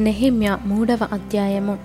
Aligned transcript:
నెహిమ్య 0.00 0.58
మూడవ 0.66 0.98
అధ్యాయము. 1.12 1.78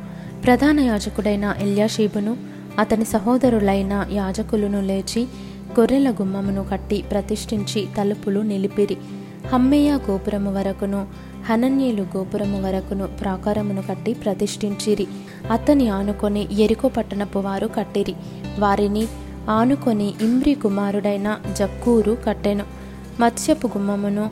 ప్రధాన 0.46 0.80
యాజకుడైన 0.80 1.56
ఎల్యాషీబును 1.60 2.38
అతని 2.80 3.06
సహోదరులైన 3.06 4.08
యాజకులను 4.12 4.82
లేచి 4.82 5.28
గొర్రెల 5.80 6.12
గుమ్మమును 6.12 6.66
కట్టి 6.72 7.04
ప్రతిష్ఠించి 7.12 7.88
తలుపులు 7.98 8.40
నిలిపిరి. 8.40 8.98
హమ్మయ్య 9.54 10.00
గోపురము 10.10 10.54
వరకును 10.54 11.08
హనన్యేలు 11.46 12.02
గోపురము 12.18 12.62
వరకును 12.62 13.08
ప్రాకారమును 13.08 13.82
కట్టి 13.82 14.14
ప్రతిష్ఠించిరి. 14.14 15.08
అతని 15.52 15.90
ఆనుకొని 15.90 16.48
ఎరుకో 16.60 16.88
పట్టణపు 16.88 17.40
వారు 17.40 17.68
కట్టిరి. 17.68 18.14
వారిని 18.60 19.08
ఆనుకొని 19.50 20.14
ఇమ్రి 20.22 20.54
కుమారుడైన 20.54 21.38
జక్కూరు 21.58 22.18
కట్టెను. 22.26 22.64
మత్స్యపు 23.20 23.68
గుమ్మమును 23.68 24.30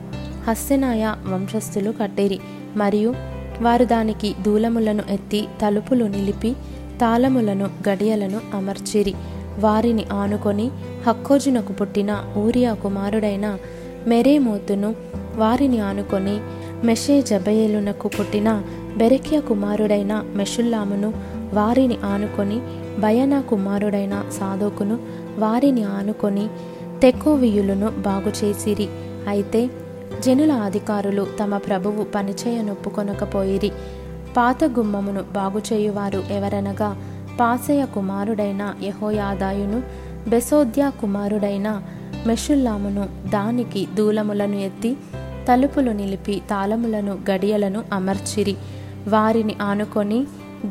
హస్సెనాయ 0.48 1.14
వంశస్థులు 1.26 1.94
కట్టిరి. 2.02 2.40
మరియు 2.76 3.33
వారు 3.62 3.84
దానికి 3.84 4.34
దూలములను 4.42 5.02
ఎత్తి 5.10 5.48
తలుపులు 5.62 6.04
నిలిపి 6.04 6.52
తాళములను 7.00 7.70
గడియలను 7.88 8.56
అమర్చిరి. 8.56 9.14
వారిని 9.58 10.04
ఆనుకొని 10.12 10.70
హక్కోజునకు 11.06 11.72
పుట్టిన 11.72 12.24
ఊరియా 12.38 12.74
కుమారుడైన 12.74 13.58
మెరేమోతును 14.06 14.94
వారిని 15.36 15.80
ఆనుకొని 15.80 16.40
మెషే 16.86 17.22
జబయేలునకు 17.22 18.08
పుట్టిన 18.08 18.62
బెరెక్య 18.96 19.40
కుమారుడైన 19.40 20.24
మెషుల్లామును 20.34 21.14
వారిని 21.54 21.98
ఆనుకొని 22.04 22.60
బయనా 23.00 23.40
కుమారుడైన 23.40 24.24
సాధోకును 24.40 24.98
వారిని 25.38 25.84
ఆనుకొని 25.84 26.48
తెకోవియులను 27.02 27.90
బాగుచేసిరి. 27.90 28.88
అయితే 29.28 29.70
జనుల 30.22 30.52
అధికారులు 30.52 31.26
తమ 31.42 31.56
ప్రభువు 31.56 32.04
పనిచేయనొప్పుకొనకపోయిరి 32.04 33.70
పాత 34.36 34.64
గుమ్మమును 34.64 35.22
బాగుచేయువారు 35.22 36.24
ఎవరనగా 36.32 36.96
పాసయ 37.40 37.84
కుమారుడైన 37.94 38.74
యహోయాదాయును 38.82 39.82
బెసోద్యా 40.28 40.88
కుమారుడైన 40.90 41.82
మెషుల్లామును 42.26 43.08
దానికి 43.28 43.88
దూలములను 43.94 44.54
ఎత్తి 44.54 44.96
తలుపులు 45.48 45.90
నిలిపి 45.90 46.42
తాళములను 46.50 47.18
గడియలను 47.30 47.84
అమర్చిరి. 47.92 48.56
వారిని 49.08 49.56
ఆనుకొని 49.62 50.20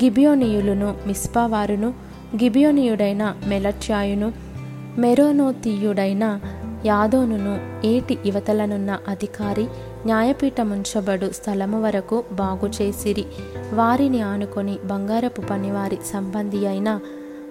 గిబియోనియులను 0.04 0.96
మిస్పావారును 1.08 1.88
గిబియోనియుడైన 2.44 3.36
మెలచ్యాయును 3.48 4.32
మెరోనోతీయుడైన 4.98 6.40
యాదోనును 6.86 7.86
ఏటి 7.86 8.18
యువతలనున్న 8.26 9.00
అధికారి 9.08 9.68
న్యాయపీఠముంచబడు 10.06 11.32
స్థలము 11.32 11.84
వరకు 11.84 12.24
బాగుచేసిరి. 12.32 13.26
వారిని 13.74 14.22
ఆనుకొని 14.22 14.78
బంగారపు 14.86 15.42
పనివారి 15.42 15.98
సంబంధి 16.14 16.68
అయిన 16.68 17.00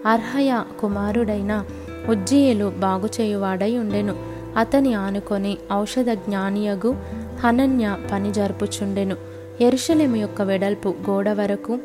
అర్హయ 0.06 0.62
కుమారుడైన 0.80 1.64
ఉజ్జీయులు 2.08 2.72
బాగుచేయువాడై 2.78 3.78
ఉండెను. 3.78 4.16
అతని 4.56 4.94
ఆనుకొని 4.94 5.58
ఔషధ 5.72 6.10
జ్ఞానియగు 6.12 6.96
హనన్య 7.44 7.96
పని 8.12 8.32
జరుపుచుండెను. 8.32 9.16
ఎరుషలేము 9.60 10.16
యొక్క 10.16 10.42
వెడల్పు 10.42 10.94
గోడ 11.10 11.28
వరకు 11.28 11.78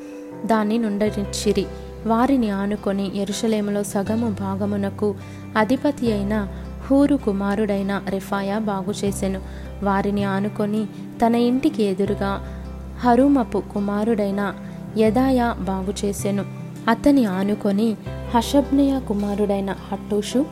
దాన్ని 0.46 0.78
నుండనిచ్చిరి. 0.78 1.66
వారిని 2.06 2.50
ఆనుకొని 2.50 3.18
ఎరుషలేములో 3.18 3.84
సగము 3.84 4.36
భాగమునకు 4.40 5.16
అధిపతి 5.58 6.12
అయిన 6.14 6.48
హూరు 6.90 7.16
కుమారుడైన 7.16 8.02
రిఫాయా 8.10 8.58
బాగుచేసెను 8.60 9.42
వారిని 9.84 10.24
ఆనుకొని 10.24 10.86
తన 11.26 11.36
ఇంటికి 11.36 11.84
ఎదురుగా 11.84 12.42
హరుమపు 13.00 13.64
కుమారుడైన 13.74 14.54
యదాయా 14.98 15.54
బాగుచేసెను 15.54 16.46
అతని 16.90 17.26
ఆనుకొని 17.26 17.96
హషబ్నయ 18.36 19.00
కుమారుడైన 19.08 19.76
హట్టూషు 19.92 20.46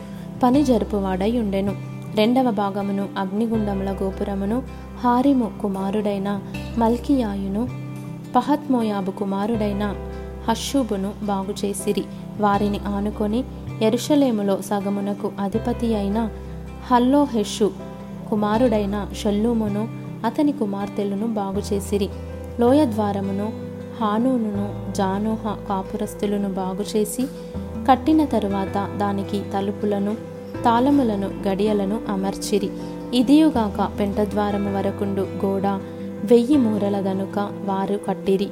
పని 0.43 0.63
జరుపువాడై 0.63 1.39
ఉండెను. 1.39 1.75
రెండవ 2.15 2.51
భాగమును 2.51 3.09
అగ్నిగుండముల 3.17 3.91
గోపురమును 3.91 4.63
హారిము 5.03 5.51
కుమారుడైన 5.61 6.41
మల్కియాయును 6.77 7.69
పహత్మోయాబు 8.35 9.11
కుమారుడైన 9.11 9.95
హషూబును 10.49 11.13
బాగుచేసిరి 11.23 12.03
వారిని 12.39 12.79
ఆనుకొని 12.79 13.43
ఎరుషలేములో 13.81 14.61
సగమునకు 14.61 15.31
అధిపతి 15.39 15.95
అయిన 15.95 16.29
హల్లోహెషు 16.87 17.71
కుమారుడైన 18.29 19.07
షల్లూమును 19.21 19.87
అతని 20.25 20.51
కుమార్తెలను 20.51 21.27
బాగుచేసిరి. 21.27 22.09
లోయద్వారమును 22.59 23.53
హానూనును 24.01 24.93
జానోహ 24.95 25.57
కాపురస్తులను 25.69 26.49
బాగుచేసి 26.53 27.25
కట్టిన 27.89 28.25
తరువాత 28.25 28.97
దానికి 28.97 29.41
తలుపులను 29.53 30.15
తాళములను 30.65 31.31
గడియలను 31.47 31.99
అమర్చిరి. 32.09 32.69
ఇదియుగాక 33.13 33.99
పెంటద్వారము 33.99 34.77
వరకుండు 34.77 35.21
గోడ 35.21 35.67
వెయ్యి 36.25 36.57
మూరల 36.57 37.11
గనుక 37.11 37.49
వారు 37.65 37.99
కట్టిరి. 38.07 38.49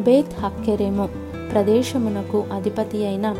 బేత్ 0.00 0.40
హక్కెరేము 0.40 1.08
ప్రదేశమునకు 1.52 2.44
అధిపతి 2.52 3.06
అయిన 3.06 3.36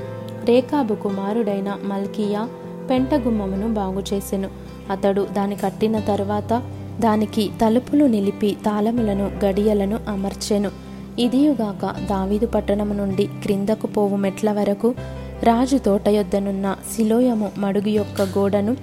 రేకాబు 0.49 0.95
కుమారుడైన 0.95 1.79
మల్కియా 1.85 2.49
పెంటగుమ్మమును 2.91 3.75
బాగుచేసెను. 3.75 4.49
అతడు 4.91 5.27
దాని 5.33 5.57
కట్టిన 5.57 6.01
తర్వాత 6.01 6.63
దానికి 7.01 7.51
తలుపులు 7.63 8.05
నిలిపి 8.05 8.57
తాళములను 8.67 9.31
గడియలను 9.45 10.01
అమర్చెను. 10.09 10.71
ఇదియుగాక 11.19 12.07
దావీదు 12.11 12.47
పట్టణము 12.47 12.95
నుండి 12.95 13.27
క్రిందకు 13.43 13.87
పోవు 13.87 14.17
మెట్ల 14.17 14.53
వరకు 14.53 14.95
రాజు 15.43 15.77
తోట 15.77 16.09
యొద్దనున్న 16.09 16.77
శిలోయము 16.97 17.51
మడుగు 17.59 17.89
యొక్క 17.89 18.23
గోడను 18.23 18.77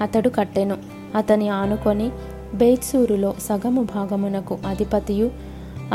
అతడు 0.00 0.28
కట్టెను. 0.28 0.76
అతని 1.14 1.48
ఆనుకొని 1.48 2.10
బేత్సూరులో 2.54 3.34
సగము 3.40 3.82
భాగమునకు 3.82 4.58
అధిపతియు 4.66 5.30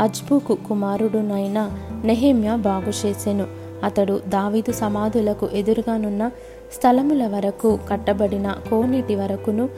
అజ్బుకు 0.00 0.54
కుమారుడునైన 0.54 1.70
నెహెమ్య 2.04 2.56
బాగుచేసెను. 2.56 3.59
అతడు 3.84 4.20
దావీదు 4.26 4.72
సమాధులకు 4.72 5.48
ఎదురుగానున్న 5.52 6.30
స్థలముల 6.74 7.26
వరకు 7.26 7.78
కట్టబడిన 7.88 8.52
కోనేటి 8.70 9.14
వరకును 9.14 9.68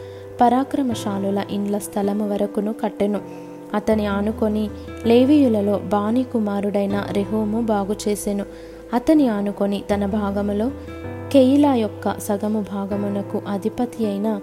పరాక్రమశాలుల 0.41 1.45
ఇండ్ల 1.51 1.79
స్థలము 1.79 2.29
వరకును 2.29 2.73
కట్టెను. 2.73 3.21
అతని 3.75 4.07
ఆనుకొని 4.07 4.71
లేవీయులలో 5.07 5.79
బాణి 5.79 6.25
కుమారుడైన 6.25 7.07
రెహోము 7.11 7.61
బాగు 7.61 7.97
చేసెను 8.09 8.45
అతని 8.93 9.29
ఆనుకొని 9.29 9.85
తన 9.91 10.07
భాగములో 10.07 10.71
కెయిలా 11.33 11.75
యొక్క 11.75 12.19
సగము 12.19 12.61
భాగమునకు 12.61 13.43
అధిపతి 13.49 14.07
అయిన 14.07 14.41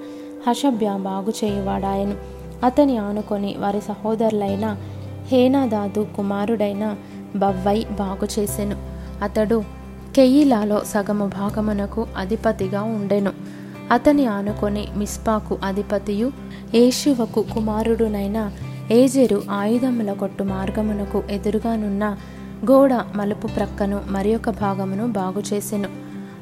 హషభ్య 0.47 0.97
బాగు 0.97 1.33
చేయువాడాయను 1.43 2.15
అతని 2.63 2.97
ఆనుకొని 2.97 3.55
వారి 3.59 3.81
సహోదరులైన 3.81 4.77
హేనాదాదు 5.27 6.07
కుమారుడైన 6.15 6.95
బవ్వై 7.35 7.85
బాగు 7.91 8.27
చేసెను 8.39 8.88
అతడు 9.23 9.63
కెయిలాలో 10.15 10.83
సగము 10.83 11.25
భాగమునకు 11.25 12.07
అధిపతిగా 12.17 12.81
ఉండెను. 12.81 13.31
అతని 13.91 14.25
ఆనుకొని 14.25 14.87
మిస్పాకు 14.97 15.57
అధిపతియు 15.63 16.31
ఏషువకు 16.75 17.45
కుమారుడునైన 17.53 18.51
ఏజెరు 18.91 19.41
ఆయుధముల 19.51 20.13
కొట్టు 20.13 20.43
మార్గమునకు 20.43 21.23
ఎదురుగానున్న 21.31 22.17
గోడ 22.71 22.93
మలుపు 22.93 23.47
ప్రక్కను 23.47 24.01
మరి 24.07 24.35
ఒక 24.35 24.49
భాగమును 24.49 25.07
బాగుచేసెను 25.07 25.89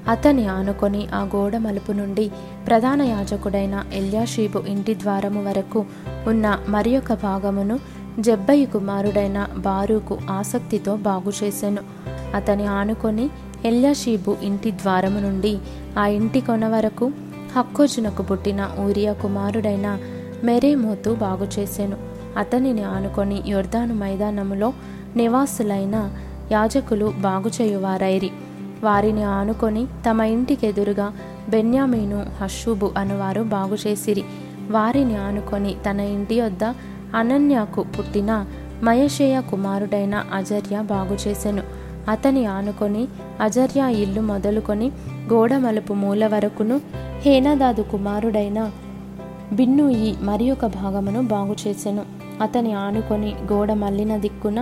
అతని 0.07 0.47
ఆనుకొని 0.47 1.07
ఆ 1.07 1.23
గోడ 1.23 1.57
మలుపు 1.57 1.91
నుండి 1.91 2.31
ప్రధాన 2.67 3.01
యాజకుడైన 3.01 3.85
ఎల్యాషీబు 3.93 4.59
ఇంటి 4.67 4.95
ద్వారము 4.95 5.43
వరకు 5.43 5.85
ఉన్న 6.27 6.59
మరి 6.69 6.97
ఒక 6.97 7.13
భాగమును 7.13 7.79
జబ్బయి 8.19 8.65
కుమారుడైన 8.65 9.47
బారుకు 9.57 10.17
ఆసక్తితో 10.29 10.95
బాగుచేసెను 10.95 11.96
అతని 12.35 12.65
ఆనుకొని 12.65 13.29
ఎల్యాషీబు 13.65 14.35
ఇంటి 14.43 14.71
ద్వారము 14.71 15.19
నుండి 15.19 15.57
ఆ 15.99 16.07
ఇంటి 16.07 16.39
కొన 16.39 16.67
వరకు 16.67 17.11
హక్కోజునకు 17.55 18.23
పుట్టిన 18.23 18.69
ఊరియా 18.79 19.13
కుమారుడైన 19.13 19.97
మెరేమోతు 20.43 21.15
బాగుచేసెను. 21.15 21.97
అతనిని 22.37 22.83
ఆనుకొని 22.83 23.43
యొర్దాను 23.47 23.95
మైదానములో 23.95 24.73
నివాసులైన 25.15 26.13
యాజకులు 26.51 27.13
బాగుచేయువారైరి. 27.19 28.29
వారిని 28.83 29.23
ఆనుకొని 29.23 29.87
తమ 30.09 30.21
ఇంటికెదురుగా 30.21 31.13
బెన్యామీను 31.49 32.25
హషూబు 32.41 32.91
అనువారు 32.97 33.41
బాగుచేసిరి. 33.41 34.23
వారిని 34.69 35.17
ఆనుకొని 35.17 35.75
తన 35.89 35.99
ఇంటి 35.99 36.41
వద్ద 36.41 36.63
అనన్యాకు 37.15 37.85
పుట్టిన 37.99 38.45
మయషేయ 38.83 39.41
కుమారుడైన 39.41 40.25
అజర్య 40.33 40.81
బాగుచేసెను. 40.81 41.76
అతని 42.09 42.45
ఆనుకొని 42.45 43.07
అజర్య 43.41 44.01
ఇల్లు 44.01 44.21
మొదలుకొని 44.21 44.91
గోడ 45.33 45.53
మలుపు 45.55 45.93
మూల 45.93 46.27
వరకును 46.27 46.81
హేనదాదు 47.21 47.81
కుమారుడైన 47.81 48.71
బిన్నూయి 49.53 50.17
మరి 50.21 50.51
ఒక 50.51 50.65
భాగమును 50.65 51.21
బాగుచేసెను 51.21 52.05
అతని 52.41 52.73
ఆనుకొని 52.73 53.35
గోడ 53.53 53.71
మల్లిన 53.71 54.17
దిక్కున 54.17 54.59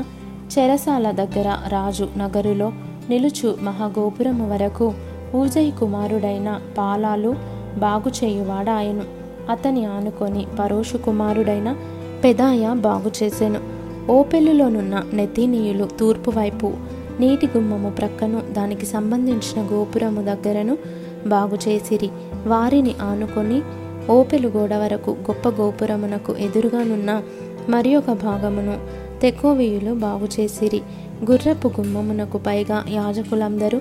చెరసాల 0.54 1.12
దగ్గర 1.12 1.48
రాజు 1.68 2.08
నగరులో 2.18 2.72
నిలుచు 3.10 3.58
మహాగోపురము 3.62 4.50
వరకు 4.50 4.94
ఊజయ్ 5.36 5.72
కుమారుడైన 5.72 6.62
పాలాలు 6.78 7.32
బాగు 7.78 8.10
చేయువాడాయను 8.10 9.06
అతని 9.50 9.86
ఆనుకొని 9.86 10.48
పరోషు 10.60 10.98
కుమారుడైన 10.98 11.70
పెదాయ 12.24 12.74
బాగు 12.78 13.12
చేసెను. 13.24 13.60
ఓపెలులోనున్న 14.12 15.04
నెతీనీయులు 15.14 15.90
తూర్పువైపు 16.00 16.68
నీటి 17.20 17.48
గుమ్మము 17.48 17.90
ప్రక్కను 17.90 18.42
దానికి 18.54 18.86
సంబంధించిన 18.86 19.68
గోపురము 19.72 20.22
దగ్గరను 20.22 20.78
బాగు 21.28 21.58
చేసిరి. 21.68 22.10
వారిని 22.48 22.96
ఆనుకొని 23.02 23.62
ఓపెలు 24.12 24.48
గోడ 24.48 24.74
వరకు 24.76 25.12
గొప్ప 25.12 25.50
గోపురమునకు 25.62 26.36
ఎదురుగానున్న 26.40 27.24
మరి 27.70 27.96
ఒక 27.96 28.12
భాగమును 28.12 28.76
తెకోవీయులు 29.22 29.94
బాగు 29.94 30.28
చేసిరి. 30.40 30.82
గుర్రపు 31.32 31.68
గుమ్మమునకు 31.68 32.38
పైగా 32.38 32.86
యాజకులందరూ 32.90 33.80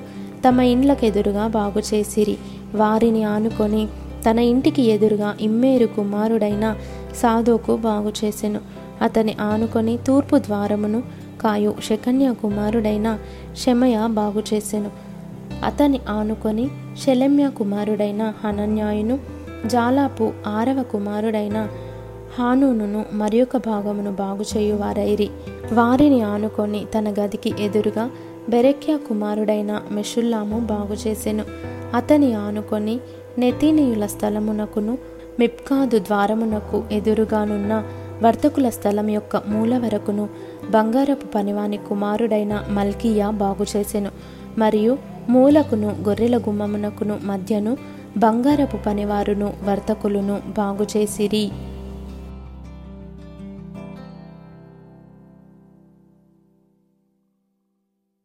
తమ 0.49 0.61
ఇండ్లకెదురుగా 0.61 1.47
బాగు 1.47 1.83
చేసిరి. 1.95 2.37
వారిని 2.75 3.25
ఆనుకొని 3.25 3.89
తన 4.31 4.39
ఇంటికి 4.39 4.83
ఎదురుగా 4.83 5.37
ఇమ్మేరు 5.41 5.87
కుమారుడైన 5.87 6.77
సాధోకు 7.17 7.77
బాగు 7.77 8.13
చేసెను. 8.25 8.61
అతని 9.03 9.37
ఆనుకొని 9.41 9.99
తూర్పు 10.07 10.37
ద్వారమును 10.37 11.03
కాయు 11.45 11.73
శకన్య 11.83 12.29
కుమారుడైన 12.35 13.09
శమయ 13.57 13.97
బాగు 14.11 14.43
చేసెను 14.51 14.91
అతని 15.63 15.99
ఆనుకొని 16.11 16.67
శలమ్య 17.03 17.45
కుమారుడైన 17.51 18.23
హనన్యాయును 18.43 19.17
జాలాపు 19.67 20.27
ఆరవ 20.47 20.79
కుమారుడైన 20.83 21.59
హానూనును 22.37 23.01
మరి 23.13 23.39
ఒక 23.43 23.57
భాగమును 23.67 24.13
బాగు 24.13 24.45
చేయువారైరి 24.53 25.29
వారిని 25.73 26.21
ఆనుకొని 26.25 26.81
తన 26.95 27.09
గదికి 27.19 27.51
ఎదురుగా 27.61 28.05
బెరెక్యా 28.49 28.97
కుమారుడైన 28.99 29.73
మెషుల్లాము 29.93 30.57
బాగు 30.67 30.97
చేసెను 31.05 31.45
అతని 31.95 32.31
ఆనుకొని 32.37 32.97
నెతీనీయుల 33.39 34.07
స్థలమునకును 34.07 34.95
మిప్కాదు 35.39 35.99
ద్వారమునకు 35.99 36.79
ఎదురుగానున్న 36.93 37.75
వర్తకుల 38.23 38.71
స్థలం 38.71 39.09
యొక్క 39.09 39.37
మూల 39.47 39.79
వరకును 39.79 40.29
బంగారపు 40.71 41.27
పనివాని 41.35 41.77
కుమారుడైన 41.77 42.65
మల్కియా 42.71 43.31
బాగు 43.31 43.67
చేసెను 43.77 44.11
మరియు 44.59 44.99
మూలకును 45.29 45.91
గొర్రెల 46.09 46.37
గుమ్మమునకును 46.37 47.19
మధ్యను 47.25 47.79
బంగారపు 48.17 48.77
పనివారును 48.77 49.53
వర్తకులను 49.65 50.41
బాగు 50.57 50.87
చేసిరి 50.97 51.45